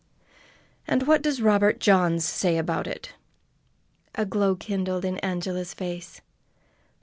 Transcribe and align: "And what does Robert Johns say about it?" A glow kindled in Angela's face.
"And 0.87 1.03
what 1.05 1.21
does 1.21 1.43
Robert 1.43 1.79
Johns 1.79 2.25
say 2.25 2.57
about 2.57 2.87
it?" 2.87 3.13
A 4.15 4.25
glow 4.25 4.55
kindled 4.55 5.05
in 5.05 5.19
Angela's 5.19 5.75
face. 5.75 6.21